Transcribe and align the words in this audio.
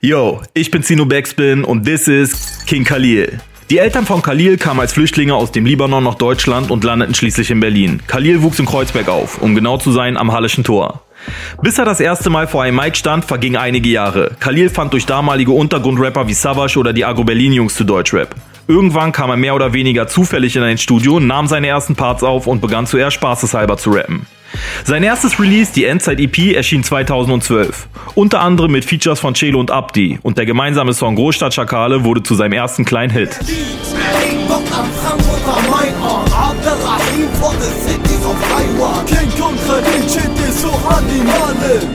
Yo, 0.00 0.42
ich 0.54 0.70
bin 0.70 0.84
Zino 0.84 1.06
Backspin 1.06 1.64
und 1.64 1.82
this 1.82 2.06
is 2.06 2.64
King 2.66 2.84
Khalil. 2.84 3.40
Die 3.68 3.78
Eltern 3.78 4.06
von 4.06 4.22
Khalil 4.22 4.56
kamen 4.56 4.78
als 4.78 4.92
Flüchtlinge 4.92 5.34
aus 5.34 5.50
dem 5.50 5.66
Libanon 5.66 6.04
nach 6.04 6.14
Deutschland 6.14 6.70
und 6.70 6.84
landeten 6.84 7.16
schließlich 7.16 7.50
in 7.50 7.58
Berlin. 7.58 8.00
Khalil 8.06 8.42
wuchs 8.42 8.60
in 8.60 8.66
Kreuzberg 8.66 9.08
auf, 9.08 9.42
um 9.42 9.56
genau 9.56 9.76
zu 9.76 9.90
sein 9.90 10.16
am 10.16 10.30
Hallischen 10.30 10.62
Tor. 10.62 11.02
Bis 11.62 11.78
er 11.78 11.84
das 11.84 11.98
erste 11.98 12.30
Mal 12.30 12.46
vor 12.46 12.62
einem 12.62 12.76
Mic 12.76 12.96
stand, 12.96 13.24
vergingen 13.24 13.56
einige 13.56 13.88
Jahre. 13.88 14.36
Khalil 14.38 14.70
fand 14.70 14.92
durch 14.92 15.04
damalige 15.04 15.50
Untergrundrapper 15.50 16.28
wie 16.28 16.34
Savage 16.34 16.78
oder 16.78 16.92
die 16.92 17.04
Agro 17.04 17.24
Berlin 17.24 17.52
Jungs 17.52 17.74
zu 17.74 17.82
Deutschrap. 17.82 18.36
Irgendwann 18.68 19.12
kam 19.12 19.30
er 19.30 19.38
mehr 19.38 19.54
oder 19.54 19.72
weniger 19.72 20.08
zufällig 20.08 20.54
in 20.54 20.62
ein 20.62 20.76
Studio, 20.76 21.20
nahm 21.20 21.46
seine 21.46 21.68
ersten 21.68 21.96
Parts 21.96 22.22
auf 22.22 22.46
und 22.46 22.60
begann 22.60 22.86
zuerst 22.86 23.14
spaßeshalber 23.14 23.78
zu 23.78 23.90
rappen. 23.90 24.26
Sein 24.84 25.02
erstes 25.02 25.40
Release, 25.40 25.72
die 25.72 25.86
Endzeit-EP, 25.86 26.54
erschien 26.54 26.84
2012. 26.84 27.88
Unter 28.14 28.40
anderem 28.40 28.72
mit 28.72 28.84
Features 28.84 29.20
von 29.20 29.32
Chelo 29.32 29.58
und 29.58 29.70
Abdi 29.70 30.18
und 30.22 30.36
der 30.36 30.44
gemeinsame 30.44 30.92
Song 30.92 31.16
Großstadt 31.16 31.54
Schakale 31.54 32.04
wurde 32.04 32.22
zu 32.22 32.34
seinem 32.34 32.52
ersten 32.52 32.84
kleinen 32.84 33.10
Hit. 33.10 33.38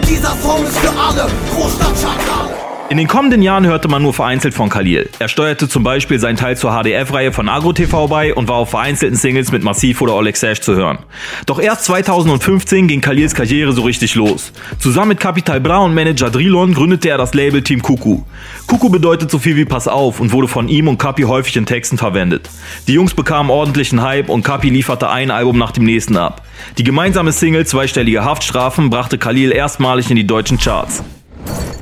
Dieser 0.10 0.36
Song 0.42 0.64
ist 0.66 0.80
für 0.80 1.00
alle 1.00 1.28
Großstadt 1.52 1.98
Schakale. 2.00 2.73
In 2.94 2.98
den 2.98 3.08
kommenden 3.08 3.42
Jahren 3.42 3.66
hörte 3.66 3.88
man 3.88 4.04
nur 4.04 4.14
vereinzelt 4.14 4.54
von 4.54 4.70
Khalil. 4.70 5.10
Er 5.18 5.28
steuerte 5.28 5.68
zum 5.68 5.82
Beispiel 5.82 6.20
seinen 6.20 6.38
Teil 6.38 6.56
zur 6.58 6.80
HDF-Reihe 6.80 7.32
von 7.32 7.50
AgroTV 7.50 8.08
bei 8.08 8.36
und 8.36 8.48
war 8.48 8.58
auf 8.58 8.70
vereinzelten 8.70 9.18
Singles 9.18 9.52
mit 9.52 9.64
Massiv 9.64 10.00
oder 10.02 10.14
Oleg 10.14 10.38
Sash 10.38 10.62
zu 10.62 10.76
hören. 10.76 11.00
Doch 11.48 11.60
erst 11.60 11.86
2015 11.86 12.88
ging 12.88 13.02
Khalils 13.02 13.34
Karriere 13.34 13.72
so 13.72 13.82
richtig 13.82 14.14
los. 14.14 14.54
Zusammen 14.78 15.08
mit 15.08 15.20
Capital 15.20 15.60
Bra 15.60 15.80
und 15.80 15.96
Manager 15.96 16.30
Drilon 16.30 16.76
gründete 16.76 17.10
er 17.10 17.18
das 17.18 17.34
Label 17.34 17.64
Team 17.64 17.82
Kuku. 17.82 18.22
Kuku 18.68 18.90
bedeutet 18.90 19.32
so 19.32 19.40
viel 19.40 19.56
wie 19.56 19.66
Pass 19.66 19.88
auf 19.88 20.20
und 20.20 20.32
wurde 20.32 20.48
von 20.48 20.70
ihm 20.70 20.88
und 20.88 21.00
Kapi 21.00 21.24
häufig 21.24 21.58
in 21.58 21.66
Texten 21.66 21.98
verwendet. 21.98 22.48
Die 22.88 22.94
Jungs 22.94 23.16
bekamen 23.16 23.50
ordentlichen 23.50 24.04
Hype 24.04 24.30
und 24.30 24.44
Kapi 24.44 24.70
lieferte 24.70 25.10
ein 25.10 25.32
Album 25.32 25.58
nach 25.58 25.72
dem 25.72 25.86
nächsten 25.86 26.16
ab. 26.16 26.44
Die 26.78 26.84
gemeinsame 26.84 27.32
Single 27.32 27.66
Zweistellige 27.66 28.24
Haftstrafen 28.24 28.92
brachte 28.92 29.18
Khalil 29.18 29.52
erstmalig 29.52 30.12
in 30.12 30.16
die 30.16 30.28
deutschen 30.28 30.60
Charts. 30.60 31.04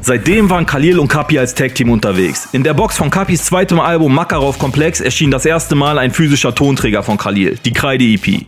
Seitdem 0.04 0.50
waren 0.50 0.66
Khalil 0.66 0.98
und 0.98 1.10
Kapi 1.10 1.38
als 1.38 1.54
Tag-Team 1.54 1.92
unterwegs. 1.92 2.50
In 2.54 2.64
der 2.64 2.74
Box 2.74 2.98
von 2.98 3.12
Kapis 3.12 3.46
zweitem 3.46 3.80
Album 3.80 4.16
Makarov 4.16 4.58
Komplex 4.58 5.00
erschien 5.00 5.30
das 5.30 5.46
erste 5.46 5.76
Mal 5.76 6.00
ein 6.00 6.10
physischer 6.10 6.56
Tonträger 6.56 7.04
von 7.04 7.18
Khalil, 7.18 7.60
die 7.64 7.72
Kreide-EP. 7.72 8.48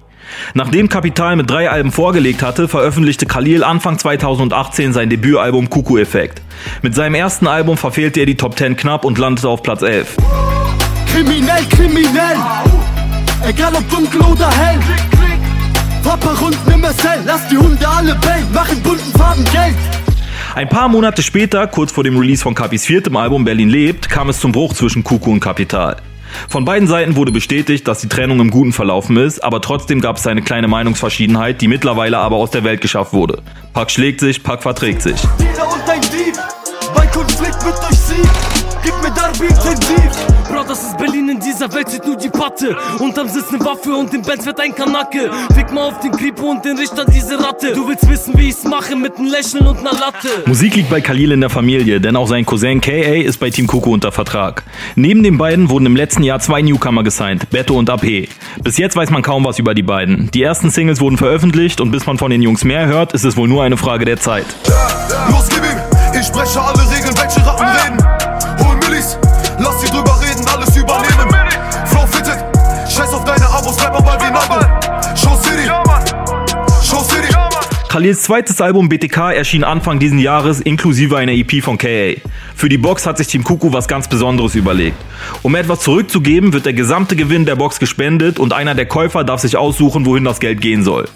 Nachdem 0.55 0.89
Kapital 0.89 1.35
mit 1.35 1.47
drei 1.47 1.69
Alben 1.69 1.91
vorgelegt 1.91 2.41
hatte, 2.41 2.67
veröffentlichte 2.67 3.27
Khalil 3.27 3.63
Anfang 3.63 3.99
2018 3.99 4.93
sein 4.93 5.11
Debütalbum 5.11 5.69
Kuku 5.69 5.99
Effekt. 5.99 6.41
Mit 6.81 6.95
seinem 6.95 7.13
ersten 7.13 7.45
Album 7.45 7.77
verfehlte 7.77 8.21
er 8.21 8.25
die 8.25 8.35
Top 8.35 8.57
10 8.57 8.75
knapp 8.75 9.05
und 9.05 9.19
landete 9.19 9.47
auf 9.47 9.61
Platz 9.61 9.83
11. 9.83 10.17
Kriminell, 11.11 11.65
kriminell, 11.69 12.37
egal 13.47 13.75
ob 13.75 13.87
dunkel 13.91 14.21
oder 14.21 14.49
hell. 14.49 14.79
Papa 16.03 16.33
rund 16.41 16.57
nimm 16.67 16.83
es 16.83 17.03
hell, 17.03 17.21
lass 17.25 17.47
Ein 20.55 20.69
paar 20.69 20.87
Monate 20.87 21.23
später, 21.23 21.65
kurz 21.65 21.91
vor 21.91 22.03
dem 22.03 22.15
Release 22.15 22.43
von 22.43 22.53
Capis 22.53 22.85
viertem 22.85 23.17
Album 23.17 23.43
Berlin 23.43 23.69
lebt, 23.69 24.07
kam 24.07 24.29
es 24.29 24.39
zum 24.39 24.51
Bruch 24.51 24.73
zwischen 24.73 25.03
Kuku 25.03 25.31
und 25.31 25.39
Kapital. 25.39 25.97
Von 26.47 26.63
beiden 26.63 26.87
Seiten 26.87 27.15
wurde 27.15 27.31
bestätigt, 27.31 27.87
dass 27.87 28.01
die 28.01 28.07
Trennung 28.09 28.39
im 28.39 28.51
Guten 28.51 28.71
verlaufen 28.71 29.17
ist, 29.17 29.43
aber 29.43 29.61
trotzdem 29.61 29.99
gab 29.99 30.17
es 30.17 30.27
eine 30.27 30.43
kleine 30.43 30.67
Meinungsverschiedenheit, 30.67 31.59
die 31.61 31.67
mittlerweile 31.67 32.19
aber 32.19 32.35
aus 32.35 32.51
der 32.51 32.63
Welt 32.63 32.81
geschafft 32.81 33.13
wurde. 33.13 33.41
Pack 33.73 33.89
schlägt 33.89 34.19
sich, 34.19 34.43
Pack 34.43 34.61
verträgt 34.61 35.01
sich. 35.01 35.19
Sieht 41.63 42.05
nur 42.05 42.17
die 42.17 42.29
Patte. 42.29 42.75
Unterm 42.99 43.29
Sitz 43.29 43.51
ne 43.51 43.59
Waffe 43.59 43.93
und 43.93 44.13
im 44.13 44.21
Benz 44.21 44.45
wird 44.45 44.59
ein 44.59 44.75
Kanacke. 44.75 45.29
Fick 45.55 45.71
mal 45.71 45.87
auf 45.87 45.99
den 46.01 46.11
Kripo 46.11 46.51
und 46.51 46.65
den 46.65 46.77
Richter 46.77 47.05
diese 47.05 47.39
Ratte. 47.39 47.71
Du 47.73 47.87
willst 47.87 48.09
wissen, 48.09 48.37
wie 48.37 48.49
ich's 48.49 48.63
mache 48.63 48.95
mit 48.95 49.17
nem 49.17 49.31
Lächeln 49.31 49.65
und 49.67 49.81
ner 49.81 49.91
Latte. 49.93 50.27
Musik 50.45 50.75
liegt 50.75 50.89
bei 50.89 50.99
Khalil 51.01 51.31
in 51.31 51.41
der 51.41 51.49
Familie, 51.49 52.01
denn 52.01 52.15
auch 52.15 52.27
sein 52.27 52.45
Cousin 52.45 52.81
K.A. 52.81 53.23
ist 53.23 53.39
bei 53.39 53.49
Team 53.49 53.67
Coco 53.67 53.91
unter 53.91 54.11
Vertrag. 54.11 54.63
Neben 54.95 55.23
den 55.23 55.37
beiden 55.37 55.69
wurden 55.69 55.85
im 55.85 55.95
letzten 55.95 56.23
Jahr 56.23 56.39
zwei 56.39 56.61
Newcomer 56.61 57.03
gesigned, 57.03 57.49
Beto 57.49 57.75
und 57.75 57.89
AP. 57.89 58.27
Bis 58.61 58.77
jetzt 58.77 58.95
weiß 58.95 59.09
man 59.09 59.21
kaum 59.21 59.45
was 59.45 59.59
über 59.59 59.73
die 59.73 59.83
beiden. 59.83 60.29
Die 60.31 60.43
ersten 60.43 60.69
Singles 60.69 60.99
wurden 60.99 61.17
veröffentlicht 61.17 61.79
und 61.79 61.91
bis 61.91 62.05
man 62.05 62.17
von 62.17 62.31
den 62.31 62.41
Jungs 62.41 62.63
mehr 62.63 62.87
hört, 62.87 63.13
ist 63.13 63.23
es 63.23 63.37
wohl 63.37 63.47
nur 63.47 63.63
eine 63.63 63.77
Frage 63.77 64.05
der 64.05 64.19
Zeit. 64.19 64.45
Los, 65.29 65.47
gib 65.49 65.59
ihm! 65.59 65.93
Ich 66.19 66.27
spreche 66.27 66.61
alle 66.61 66.79
Regeln, 66.91 67.15
welche 67.17 67.42
Khalils 77.93 78.23
zweites 78.23 78.59
Album 78.59 78.89
BTK 78.89 79.35
erschien 79.35 79.63
Anfang 79.63 79.99
diesen 79.99 80.17
Jahres 80.17 80.59
inklusive 80.59 81.15
einer 81.15 81.31
EP 81.31 81.63
von 81.63 81.77
KA. 81.77 82.13
Für 82.55 82.67
die 82.67 82.79
Box 82.79 83.05
hat 83.05 83.19
sich 83.19 83.27
Team 83.27 83.43
Kuku 83.43 83.71
was 83.71 83.87
ganz 83.87 84.07
Besonderes 84.07 84.55
überlegt. 84.55 84.97
Um 85.43 85.53
etwas 85.53 85.81
zurückzugeben, 85.81 86.53
wird 86.53 86.65
der 86.65 86.73
gesamte 86.73 87.15
Gewinn 87.15 87.45
der 87.45 87.55
Box 87.55 87.79
gespendet 87.79 88.39
und 88.39 88.51
einer 88.51 88.73
der 88.73 88.87
Käufer 88.87 89.23
darf 89.23 89.41
sich 89.41 89.57
aussuchen, 89.57 90.07
wohin 90.07 90.23
das 90.23 90.39
Geld 90.39 90.59
gehen 90.59 90.83
soll. 90.83 91.07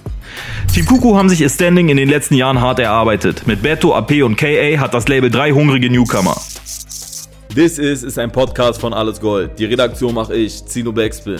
Team 0.72 0.86
Kuku 0.86 1.18
haben 1.18 1.30
sich 1.30 1.42
ihr 1.42 1.50
Standing 1.50 1.90
in 1.90 1.98
den 1.98 2.10
letzten 2.10 2.36
Jahren 2.36 2.62
hart 2.62 2.78
erarbeitet. 2.78 3.48
Mit 3.48 3.64
Beto, 3.64 3.96
AP 3.96 4.22
und 4.22 4.36
KA 4.36 4.80
hat 4.80 4.94
das 4.94 5.08
Label 5.08 5.32
drei 5.32 5.54
hungrige 5.54 5.90
Newcomer. 5.90 6.40
This 7.56 7.80
Is 7.80 8.04
ist 8.04 8.20
ein 8.20 8.32
Podcast 8.32 8.80
von 8.80 8.94
Alles 8.94 9.20
Gold. 9.20 9.58
Die 9.58 9.66
Redaktion 9.66 10.14
mache 10.14 10.36
ich, 10.36 10.64
Zino 10.68 10.92
Backspin. 10.92 11.40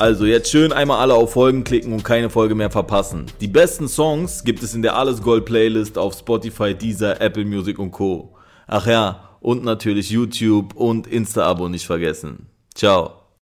Also 0.00 0.24
jetzt 0.24 0.50
schön 0.50 0.72
einmal 0.72 0.98
alle 0.98 1.12
auf 1.12 1.34
Folgen 1.34 1.62
klicken 1.62 1.92
und 1.92 2.02
keine 2.04 2.30
Folge 2.30 2.54
mehr 2.54 2.70
verpassen. 2.70 3.26
Die 3.42 3.48
besten 3.48 3.86
Songs 3.86 4.44
gibt 4.44 4.62
es 4.62 4.74
in 4.74 4.80
der 4.80 4.96
Alles 4.96 5.20
Gold 5.20 5.44
Playlist 5.44 5.98
auf 5.98 6.14
Spotify, 6.14 6.74
Deezer, 6.74 7.20
Apple 7.20 7.44
Music 7.44 7.78
und 7.78 7.90
Co. 7.90 8.34
Ach 8.66 8.86
ja, 8.86 9.28
und 9.40 9.62
natürlich 9.62 10.08
YouTube 10.08 10.74
und 10.74 11.06
Insta-Abo 11.06 11.68
nicht 11.68 11.84
vergessen. 11.84 12.46
Ciao. 12.74 13.19